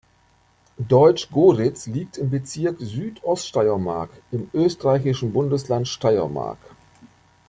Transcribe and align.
Deutsch 0.79 1.29
Goritz 1.29 1.85
liegt 1.85 2.17
im 2.17 2.31
Bezirk 2.31 2.77
Südoststeiermark 2.79 4.09
im 4.31 4.49
österreichischen 4.51 5.31
Bundesland 5.31 5.87
Steiermark. 5.87 6.57